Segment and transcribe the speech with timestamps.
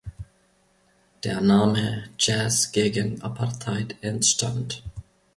[1.23, 4.81] Der Name „Jazz gegen Apartheid“ entstand.